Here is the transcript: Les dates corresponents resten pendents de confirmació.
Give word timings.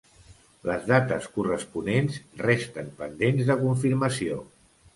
Les 0.69 0.87
dates 0.91 1.27
corresponents 1.35 2.17
resten 2.47 2.91
pendents 3.05 3.47
de 3.53 3.61
confirmació. 3.63 4.43